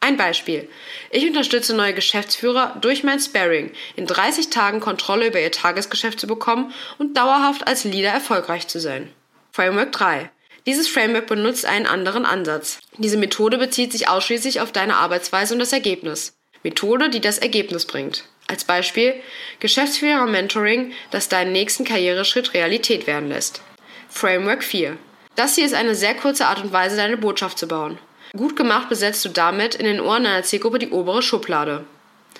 Ein 0.00 0.16
Beispiel. 0.16 0.66
Ich 1.10 1.26
unterstütze 1.26 1.76
neue 1.76 1.92
Geschäftsführer 1.92 2.78
durch 2.80 3.04
mein 3.04 3.20
Sparring, 3.20 3.70
in 3.96 4.06
30 4.06 4.48
Tagen 4.48 4.80
Kontrolle 4.80 5.26
über 5.26 5.38
ihr 5.38 5.52
Tagesgeschäft 5.52 6.18
zu 6.18 6.26
bekommen 6.26 6.72
und 6.96 7.18
dauerhaft 7.18 7.68
als 7.68 7.84
Leader 7.84 8.10
erfolgreich 8.10 8.66
zu 8.66 8.80
sein. 8.80 9.12
Framework 9.52 9.92
3. 9.92 10.30
Dieses 10.64 10.88
Framework 10.88 11.26
benutzt 11.26 11.66
einen 11.66 11.86
anderen 11.86 12.24
Ansatz. 12.24 12.78
Diese 12.96 13.18
Methode 13.18 13.58
bezieht 13.58 13.92
sich 13.92 14.08
ausschließlich 14.08 14.62
auf 14.62 14.72
deine 14.72 14.96
Arbeitsweise 14.96 15.52
und 15.52 15.60
das 15.60 15.74
Ergebnis. 15.74 16.32
Methode, 16.62 17.10
die 17.10 17.20
das 17.20 17.36
Ergebnis 17.36 17.84
bringt. 17.84 18.24
Als 18.46 18.64
Beispiel 18.64 19.14
Geschäftsführer-Mentoring, 19.60 20.92
das 21.10 21.28
deinen 21.28 21.52
nächsten 21.52 21.84
Karriereschritt 21.84 22.54
Realität 22.54 23.06
werden 23.06 23.28
lässt. 23.28 23.60
Framework 24.08 24.64
4. 24.64 24.96
Das 25.36 25.54
hier 25.54 25.64
ist 25.64 25.74
eine 25.74 25.94
sehr 25.94 26.14
kurze 26.14 26.46
Art 26.46 26.62
und 26.62 26.72
Weise, 26.72 26.96
deine 26.96 27.16
Botschaft 27.16 27.58
zu 27.58 27.66
bauen. 27.66 27.98
Gut 28.36 28.56
gemacht 28.56 28.88
besetzt 28.88 29.24
du 29.24 29.28
damit 29.28 29.74
in 29.74 29.86
den 29.86 30.00
Ohren 30.00 30.24
deiner 30.24 30.42
Zielgruppe 30.42 30.78
die 30.78 30.90
obere 30.90 31.22
Schublade. 31.22 31.84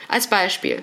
Als 0.09 0.29
Beispiel 0.29 0.83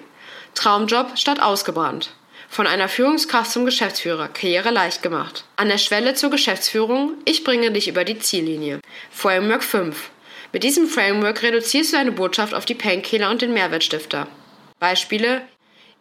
Traumjob 0.56 1.18
statt 1.18 1.40
ausgebrannt. 1.40 2.10
Von 2.50 2.66
einer 2.66 2.90
Führungskraft 2.90 3.52
zum 3.52 3.66
Geschäftsführer, 3.66 4.30
Karriere 4.30 4.72
leicht 4.72 5.04
gemacht. 5.04 5.44
An 5.58 5.68
der 5.68 5.78
Schwelle 5.78 6.14
zur 6.16 6.30
Geschäftsführung, 6.30 7.14
ich 7.26 7.44
bringe 7.44 7.72
dich 7.72 7.88
über 7.88 8.04
die 8.04 8.20
Ziellinie. 8.20 8.80
Framework 9.12 9.64
5. 9.64 10.10
Mit 10.54 10.64
diesem 10.64 10.88
Framework 10.88 11.44
reduzierst 11.44 11.92
du 11.92 11.98
deine 11.98 12.12
Botschaft 12.12 12.54
auf 12.54 12.66
die 12.66 12.74
Painkiller 12.74 13.30
und 13.30 13.42
den 13.42 13.54
Mehrwertstifter. 13.54 14.28
Beispiele 14.80 15.42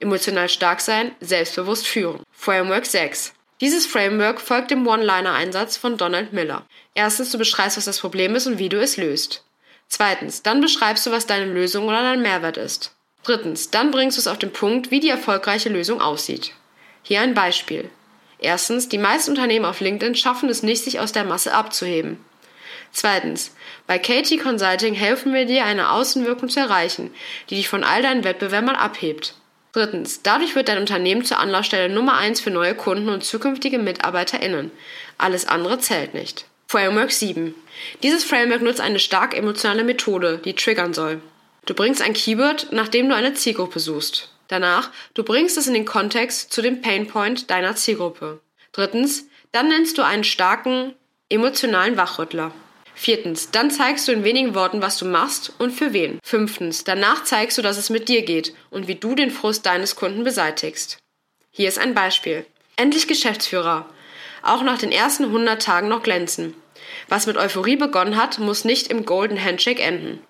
emotional 0.00 0.48
stark 0.48 0.80
sein, 0.80 1.14
selbstbewusst 1.20 1.86
führen. 1.86 2.22
Framework 2.32 2.86
6. 2.86 3.32
Dieses 3.62 3.86
Framework 3.86 4.40
folgt 4.40 4.70
dem 4.70 4.86
One-Liner-Einsatz 4.86 5.78
von 5.78 5.96
Donald 5.96 6.34
Miller. 6.34 6.66
Erstens, 6.94 7.30
du 7.30 7.38
beschreibst, 7.38 7.78
was 7.78 7.86
das 7.86 8.00
Problem 8.00 8.34
ist 8.34 8.46
und 8.46 8.58
wie 8.58 8.68
du 8.68 8.78
es 8.78 8.98
löst. 8.98 9.44
Zweitens, 9.88 10.42
dann 10.42 10.60
beschreibst 10.60 11.06
du, 11.06 11.10
was 11.10 11.26
deine 11.26 11.50
Lösung 11.50 11.86
oder 11.86 12.02
dein 12.02 12.20
Mehrwert 12.20 12.58
ist. 12.58 12.94
Drittens, 13.22 13.70
dann 13.70 13.90
bringst 13.90 14.18
du 14.18 14.20
es 14.20 14.26
auf 14.26 14.38
den 14.38 14.52
Punkt, 14.52 14.90
wie 14.90 15.00
die 15.00 15.08
erfolgreiche 15.08 15.70
Lösung 15.70 16.02
aussieht. 16.02 16.52
Hier 17.02 17.20
ein 17.20 17.32
Beispiel. 17.32 17.90
Erstens, 18.38 18.88
die 18.90 18.98
meisten 18.98 19.30
Unternehmen 19.30 19.64
auf 19.64 19.80
LinkedIn 19.80 20.16
schaffen 20.16 20.50
es 20.50 20.62
nicht, 20.62 20.84
sich 20.84 21.00
aus 21.00 21.12
der 21.12 21.25
Masse 21.25 21.54
abzuheben. 21.54 22.22
Zweitens, 22.92 23.54
bei 23.86 23.98
KT 23.98 24.38
Consulting 24.42 24.94
helfen 24.94 25.32
wir 25.32 25.46
dir, 25.46 25.64
eine 25.64 25.90
Außenwirkung 25.92 26.50
zu 26.50 26.60
erreichen, 26.60 27.10
die 27.48 27.56
dich 27.56 27.68
von 27.68 27.84
all 27.84 28.02
deinen 28.02 28.25
Wettbewerbern 28.25 28.76
abhebt. 28.76 29.34
Drittens, 29.76 30.23
dadurch 30.23 30.54
wird 30.54 30.68
dein 30.68 30.78
Unternehmen 30.78 31.23
zur 31.23 31.38
Anlaufstelle 31.38 31.92
Nummer 31.92 32.16
eins 32.16 32.40
für 32.40 32.50
neue 32.50 32.75
Kunden 32.75 33.11
und 33.11 33.23
zukünftige 33.23 33.78
MitarbeiterInnen. 33.78 34.71
Alles 35.18 35.47
andere 35.47 35.78
zählt 35.78 36.14
nicht. 36.14 36.47
Framework 36.66 37.12
7. 37.12 37.54
Dieses 38.02 38.25
Framework 38.25 38.62
nutzt 38.62 38.80
eine 38.80 38.99
stark 38.99 39.37
emotionale 39.37 39.85
Methode, 39.85 40.40
die 40.42 40.54
triggern 40.54 40.95
soll. 40.95 41.21
Du 41.66 41.75
bringst 41.75 42.00
ein 42.00 42.14
Keyword, 42.14 42.68
nachdem 42.71 43.11
du 43.11 43.14
eine 43.14 43.35
Zielgruppe 43.35 43.78
suchst. 43.78 44.30
Danach, 44.49 44.90
du 45.12 45.23
bringst 45.23 45.59
es 45.59 45.66
in 45.66 45.75
den 45.75 45.85
Kontext 45.85 46.54
zu 46.54 46.62
dem 46.62 46.80
Painpoint 46.80 47.50
deiner 47.50 47.76
Zielgruppe. 47.76 48.40
Drittens, 48.73 49.28
dann 49.52 49.68
nennst 49.68 49.99
du 49.99 50.02
einen 50.02 50.25
starken, 50.25 50.95
emotionalen 51.28 51.99
Wachrüttler. 51.99 52.50
Viertens, 52.98 53.50
dann 53.50 53.70
zeigst 53.70 54.08
du 54.08 54.12
in 54.12 54.24
wenigen 54.24 54.54
Worten, 54.54 54.80
was 54.80 54.96
du 54.96 55.04
machst 55.04 55.52
und 55.58 55.70
für 55.70 55.92
wen. 55.92 56.18
Fünftens, 56.24 56.82
danach 56.82 57.24
zeigst 57.24 57.58
du, 57.58 57.62
dass 57.62 57.76
es 57.76 57.90
mit 57.90 58.08
dir 58.08 58.22
geht 58.22 58.54
und 58.70 58.88
wie 58.88 58.94
du 58.94 59.14
den 59.14 59.30
Frust 59.30 59.66
deines 59.66 59.96
Kunden 59.96 60.24
beseitigst. 60.24 60.96
Hier 61.50 61.68
ist 61.68 61.78
ein 61.78 61.94
Beispiel. 61.94 62.46
Endlich 62.76 63.06
Geschäftsführer. 63.06 63.86
Auch 64.42 64.62
nach 64.62 64.78
den 64.78 64.92
ersten 64.92 65.24
100 65.24 65.60
Tagen 65.62 65.88
noch 65.88 66.02
glänzen. 66.02 66.54
Was 67.08 67.26
mit 67.26 67.36
Euphorie 67.36 67.76
begonnen 67.76 68.16
hat, 68.16 68.38
muss 68.38 68.64
nicht 68.64 68.88
im 68.88 69.04
Golden 69.04 69.42
Handshake 69.42 69.82
enden. 69.82 70.20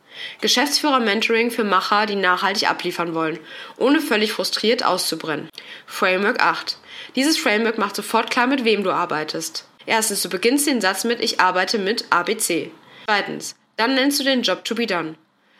Geschäftsführer-Mentoring 0.40 1.52
für 1.52 1.64
Macher, 1.64 2.06
die 2.06 2.16
nachhaltig 2.16 2.68
abliefern 2.68 3.14
wollen, 3.14 3.38
ohne 3.76 4.00
völlig 4.00 4.32
frustriert 4.32 4.84
auszubrennen. 4.84 5.48
Framework 5.86 6.40
8. 6.40 6.78
Dieses 7.14 7.38
Framework 7.38 7.78
macht 7.78 7.94
sofort 7.94 8.30
klar, 8.30 8.48
mit 8.48 8.64
wem 8.64 8.82
du 8.82 8.90
arbeitest. 8.90 9.66
Erstens, 9.86 10.22
du 10.22 10.28
beginnst 10.28 10.66
den 10.66 10.80
Satz 10.80 11.04
mit 11.04 11.20
Ich 11.20 11.40
arbeite 11.40 11.78
mit 11.78 12.06
ABC. 12.10 12.70
Zweitens, 13.06 13.56
dann 13.76 13.94
nennst 13.94 14.18
du 14.20 14.24
den 14.24 14.42
Job 14.42 14.64
to 14.64 14.74
be 14.74 14.86
done. 14.86 15.14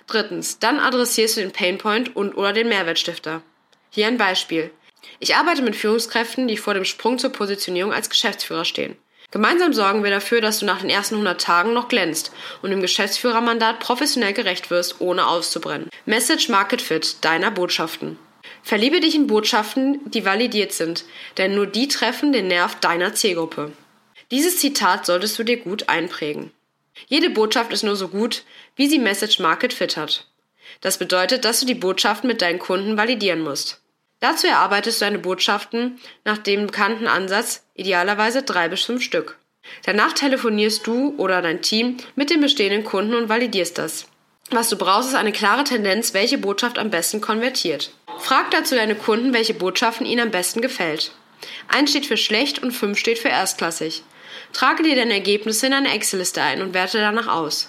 Drittens, 0.06 0.58
dann 0.58 0.78
adressierst 0.78 1.36
du 1.36 1.40
den 1.40 1.52
Painpoint 1.52 2.14
und 2.14 2.36
oder 2.36 2.52
den 2.52 2.68
Mehrwertstifter. 2.68 3.42
Hier 3.90 4.06
ein 4.06 4.18
Beispiel. 4.18 4.70
Ich 5.20 5.36
arbeite 5.36 5.62
mit 5.62 5.76
Führungskräften, 5.76 6.48
die 6.48 6.56
vor 6.56 6.74
dem 6.74 6.84
Sprung 6.84 7.18
zur 7.18 7.30
Positionierung 7.30 7.92
als 7.92 8.10
Geschäftsführer 8.10 8.64
stehen. 8.64 8.96
Gemeinsam 9.30 9.72
sorgen 9.72 10.04
wir 10.04 10.10
dafür, 10.10 10.40
dass 10.40 10.60
du 10.60 10.66
nach 10.66 10.80
den 10.80 10.90
ersten 10.90 11.16
100 11.16 11.40
Tagen 11.40 11.72
noch 11.72 11.88
glänzt 11.88 12.32
und 12.62 12.70
dem 12.70 12.80
Geschäftsführermandat 12.80 13.80
professionell 13.80 14.32
gerecht 14.32 14.70
wirst, 14.70 15.00
ohne 15.00 15.26
auszubrennen. 15.26 15.90
Message 16.04 16.48
Market 16.48 16.80
Fit 16.80 17.16
deiner 17.22 17.50
Botschaften. 17.50 18.18
Verliebe 18.62 19.00
dich 19.00 19.14
in 19.14 19.26
Botschaften, 19.26 20.00
die 20.10 20.24
validiert 20.24 20.72
sind, 20.72 21.04
denn 21.38 21.54
nur 21.54 21.66
die 21.66 21.88
treffen 21.88 22.32
den 22.32 22.48
Nerv 22.48 22.76
deiner 22.76 23.14
Zielgruppe. 23.14 23.72
Dieses 24.30 24.58
Zitat 24.58 25.06
solltest 25.06 25.38
du 25.38 25.44
dir 25.44 25.58
gut 25.58 25.88
einprägen. 25.88 26.52
Jede 27.06 27.30
Botschaft 27.30 27.72
ist 27.72 27.84
nur 27.84 27.96
so 27.96 28.08
gut, 28.08 28.42
wie 28.74 28.88
sie 28.88 28.98
Message 28.98 29.38
Market 29.38 29.72
Fit 29.72 29.96
hat. 29.96 30.26
Das 30.80 30.98
bedeutet, 30.98 31.44
dass 31.44 31.60
du 31.60 31.66
die 31.66 31.74
Botschaften 31.74 32.28
mit 32.28 32.42
deinen 32.42 32.58
Kunden 32.58 32.96
validieren 32.96 33.40
musst. 33.40 33.80
Dazu 34.20 34.46
erarbeitest 34.46 35.00
du 35.00 35.04
deine 35.04 35.18
Botschaften 35.18 36.00
nach 36.24 36.38
dem 36.38 36.66
bekannten 36.66 37.06
Ansatz, 37.06 37.64
idealerweise 37.74 38.42
drei 38.42 38.68
bis 38.68 38.82
fünf 38.82 39.02
Stück. 39.02 39.38
Danach 39.84 40.12
telefonierst 40.12 40.86
du 40.86 41.14
oder 41.18 41.42
dein 41.42 41.62
Team 41.62 41.98
mit 42.14 42.30
den 42.30 42.40
bestehenden 42.40 42.84
Kunden 42.84 43.14
und 43.14 43.28
validierst 43.28 43.78
das. 43.78 44.06
Was 44.50 44.68
du 44.68 44.76
brauchst, 44.76 45.08
ist 45.08 45.16
eine 45.16 45.32
klare 45.32 45.64
Tendenz, 45.64 46.14
welche 46.14 46.38
Botschaft 46.38 46.78
am 46.78 46.90
besten 46.90 47.20
konvertiert. 47.20 47.90
Frag 48.18 48.50
dazu 48.52 48.74
deine 48.74 48.94
Kunden, 48.94 49.32
welche 49.32 49.54
Botschaften 49.54 50.06
ihnen 50.06 50.22
am 50.22 50.30
besten 50.30 50.62
gefällt. 50.62 51.12
Eins 51.68 51.90
steht 51.90 52.06
für 52.06 52.16
schlecht 52.16 52.62
und 52.62 52.72
fünf 52.72 52.98
steht 52.98 53.18
für 53.18 53.28
erstklassig. 53.28 54.02
Trage 54.56 54.82
dir 54.82 54.96
deine 54.96 55.12
Ergebnisse 55.12 55.66
in 55.66 55.74
eine 55.74 55.92
Excel-Liste 55.92 56.40
ein 56.40 56.62
und 56.62 56.72
werte 56.72 56.96
danach 56.96 57.26
aus. 57.26 57.68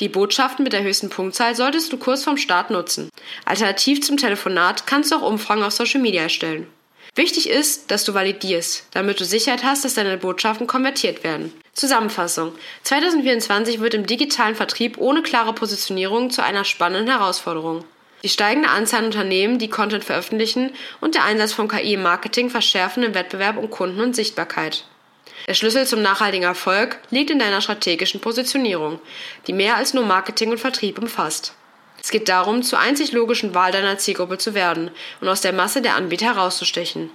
Die 0.00 0.10
Botschaften 0.10 0.64
mit 0.64 0.74
der 0.74 0.82
höchsten 0.82 1.08
Punktzahl 1.08 1.54
solltest 1.54 1.90
du 1.90 1.96
kurz 1.96 2.24
vorm 2.24 2.36
Start 2.36 2.68
nutzen. 2.68 3.08
Alternativ 3.46 4.02
zum 4.02 4.18
Telefonat 4.18 4.86
kannst 4.86 5.10
du 5.10 5.16
auch 5.16 5.22
Umfragen 5.22 5.62
auf 5.62 5.72
Social 5.72 6.02
Media 6.02 6.20
erstellen. 6.20 6.66
Wichtig 7.14 7.48
ist, 7.48 7.90
dass 7.90 8.04
du 8.04 8.12
validierst, 8.12 8.88
damit 8.92 9.18
du 9.18 9.24
Sicherheit 9.24 9.64
hast, 9.64 9.86
dass 9.86 9.94
deine 9.94 10.18
Botschaften 10.18 10.66
konvertiert 10.66 11.24
werden. 11.24 11.54
Zusammenfassung. 11.72 12.52
2024 12.82 13.80
wird 13.80 13.94
im 13.94 14.04
digitalen 14.04 14.56
Vertrieb 14.56 14.98
ohne 14.98 15.22
klare 15.22 15.54
Positionierung 15.54 16.28
zu 16.28 16.44
einer 16.44 16.66
spannenden 16.66 17.16
Herausforderung. 17.16 17.82
Die 18.22 18.28
steigende 18.28 18.68
Anzahl 18.68 19.00
an 19.00 19.06
Unternehmen, 19.06 19.58
die 19.58 19.70
Content 19.70 20.04
veröffentlichen 20.04 20.74
und 21.00 21.14
der 21.14 21.24
Einsatz 21.24 21.54
von 21.54 21.68
KI 21.68 21.94
im 21.94 22.02
Marketing 22.02 22.50
verschärfen 22.50 23.04
den 23.04 23.14
Wettbewerb 23.14 23.56
um 23.56 23.70
Kunden 23.70 24.02
und 24.02 24.14
Sichtbarkeit. 24.14 24.84
Der 25.46 25.54
Schlüssel 25.54 25.86
zum 25.86 26.02
nachhaltigen 26.02 26.44
Erfolg 26.44 26.98
liegt 27.10 27.30
in 27.30 27.38
deiner 27.38 27.60
strategischen 27.60 28.20
Positionierung, 28.20 29.00
die 29.46 29.52
mehr 29.52 29.76
als 29.76 29.94
nur 29.94 30.04
Marketing 30.04 30.50
und 30.50 30.58
Vertrieb 30.58 30.98
umfasst. 30.98 31.54
Es 32.02 32.10
geht 32.10 32.28
darum, 32.28 32.62
zur 32.62 32.78
einzig 32.78 33.12
logischen 33.12 33.54
Wahl 33.54 33.72
deiner 33.72 33.98
Zielgruppe 33.98 34.38
zu 34.38 34.54
werden 34.54 34.90
und 35.20 35.28
aus 35.28 35.40
der 35.40 35.52
Masse 35.52 35.82
der 35.82 35.96
Anbieter 35.96 36.34
herauszustechen. 36.34 37.10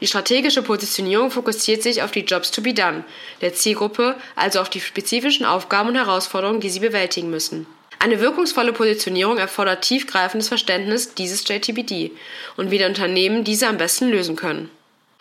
Die 0.00 0.06
strategische 0.06 0.62
Positionierung 0.62 1.30
fokussiert 1.30 1.82
sich 1.82 2.02
auf 2.02 2.10
die 2.10 2.20
Jobs 2.20 2.50
to 2.50 2.60
be 2.60 2.74
done 2.74 3.04
der 3.40 3.54
Zielgruppe, 3.54 4.16
also 4.34 4.60
auf 4.60 4.68
die 4.68 4.80
spezifischen 4.80 5.46
Aufgaben 5.46 5.88
und 5.88 5.96
Herausforderungen, 5.96 6.60
die 6.60 6.70
sie 6.70 6.80
bewältigen 6.80 7.30
müssen. 7.30 7.66
Eine 7.98 8.20
wirkungsvolle 8.20 8.74
Positionierung 8.74 9.38
erfordert 9.38 9.82
tiefgreifendes 9.82 10.48
Verständnis 10.48 11.14
dieses 11.14 11.48
JTBD 11.48 12.12
und 12.56 12.70
wie 12.70 12.78
die 12.78 12.84
Unternehmen 12.84 13.42
diese 13.42 13.68
am 13.68 13.78
besten 13.78 14.10
lösen 14.10 14.36
können. 14.36 14.70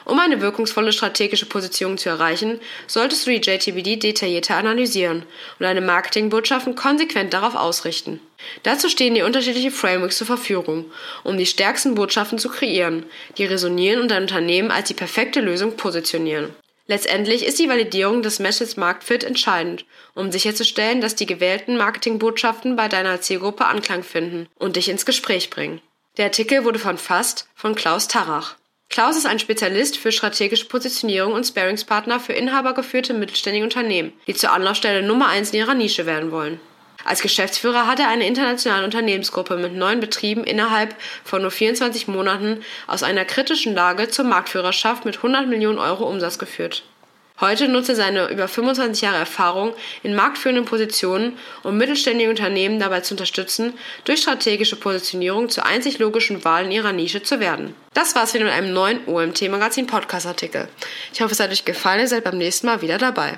Um 0.05 0.19
eine 0.19 0.39
wirkungsvolle 0.39 0.93
strategische 0.93 1.47
Position 1.47 1.97
zu 1.97 2.09
erreichen, 2.09 2.59
solltest 2.85 3.25
du 3.25 3.31
die 3.31 3.41
JTBD 3.41 3.97
detaillierter 3.97 4.55
analysieren 4.55 5.23
und 5.23 5.63
deine 5.63 5.81
Marketingbotschaften 5.81 6.75
konsequent 6.75 7.33
darauf 7.33 7.55
ausrichten. 7.55 8.21
Dazu 8.63 8.87
stehen 8.87 9.15
dir 9.15 9.25
unterschiedliche 9.25 9.71
Frameworks 9.71 10.17
zur 10.17 10.27
Verfügung, 10.27 10.85
um 11.23 11.37
die 11.37 11.47
stärksten 11.47 11.95
Botschaften 11.95 12.37
zu 12.37 12.49
kreieren, 12.49 13.03
die 13.37 13.45
resonieren 13.45 13.99
und 13.99 14.11
dein 14.11 14.23
Unternehmen 14.23 14.69
als 14.69 14.87
die 14.87 14.93
perfekte 14.93 15.41
Lösung 15.41 15.75
positionieren. 15.75 16.53
Letztendlich 16.87 17.43
ist 17.43 17.57
die 17.57 17.67
Validierung 17.67 18.21
des 18.21 18.37
Message 18.37 18.77
Marktfit 18.77 19.23
entscheidend, 19.23 19.85
um 20.13 20.31
sicherzustellen, 20.31 21.01
dass 21.01 21.15
die 21.15 21.25
gewählten 21.25 21.77
Marketingbotschaften 21.77 22.75
bei 22.75 22.87
deiner 22.87 23.21
Zielgruppe 23.21 23.65
Anklang 23.65 24.03
finden 24.03 24.47
und 24.59 24.75
dich 24.75 24.87
ins 24.89 25.07
Gespräch 25.07 25.49
bringen. 25.49 25.81
Der 26.17 26.25
Artikel 26.25 26.63
wurde 26.63 26.77
verfasst 26.77 27.47
von 27.55 27.73
Klaus 27.73 28.07
Tarach. 28.07 28.55
Klaus 28.89 29.17
ist 29.17 29.25
ein 29.25 29.39
Spezialist 29.39 29.97
für 29.97 30.11
strategische 30.11 30.67
Positionierung 30.67 31.33
und 31.33 31.45
Sparingspartner 31.45 32.19
für 32.19 32.33
inhabergeführte 32.33 33.13
mittelständige 33.13 33.65
Unternehmen, 33.65 34.13
die 34.27 34.33
zur 34.33 34.53
Anlaufstelle 34.53 35.05
Nummer 35.05 35.27
eins 35.27 35.51
in 35.51 35.59
ihrer 35.59 35.73
Nische 35.73 36.05
werden 36.05 36.31
wollen. 36.31 36.59
Als 37.03 37.21
Geschäftsführer 37.21 37.85
hat 37.85 37.99
er 37.99 38.07
eine 38.07 38.25
internationale 38.25 38.83
Unternehmensgruppe 38.83 39.57
mit 39.57 39.73
neun 39.73 39.99
Betrieben 39.99 40.43
innerhalb 40.43 40.95
von 41.23 41.41
nur 41.41 41.51
24 41.51 42.07
Monaten 42.07 42.63
aus 42.87 43.03
einer 43.03 43.25
kritischen 43.25 43.75
Lage 43.75 44.09
zur 44.09 44.25
Marktführerschaft 44.25 45.05
mit 45.05 45.17
100 45.17 45.47
Millionen 45.47 45.77
Euro 45.77 46.09
Umsatz 46.09 46.39
geführt. 46.39 46.83
Heute 47.41 47.67
nutzt 47.67 47.89
er 47.89 47.95
seine 47.95 48.29
über 48.29 48.47
25 48.47 49.01
Jahre 49.01 49.17
Erfahrung 49.17 49.73
in 50.03 50.15
marktführenden 50.15 50.63
Positionen, 50.63 51.37
um 51.63 51.77
mittelständige 51.77 52.29
Unternehmen 52.29 52.79
dabei 52.79 53.01
zu 53.01 53.13
unterstützen, 53.13 53.73
durch 54.05 54.21
strategische 54.21 54.77
Positionierung 54.77 55.49
zur 55.49 55.65
einzig 55.65 55.99
logischen 55.99 56.45
Wahl 56.45 56.65
in 56.65 56.71
ihrer 56.71 56.93
Nische 56.93 57.23
zu 57.23 57.41
werden. 57.41 57.75
Das 57.93 58.15
war's 58.15 58.33
wieder 58.33 58.45
mit 58.45 58.53
einem 58.53 58.73
neuen 58.73 59.05
OMT 59.05 59.49
Magazin 59.49 59.85
Podcast 59.85 60.25
Artikel. 60.25 60.69
Ich 61.13 61.21
hoffe, 61.21 61.33
es 61.33 61.39
hat 61.41 61.51
euch 61.51 61.65
gefallen, 61.65 61.99
ihr 61.99 62.07
seid 62.07 62.23
beim 62.23 62.37
nächsten 62.37 62.67
Mal 62.67 62.81
wieder 62.81 62.97
dabei. 62.97 63.37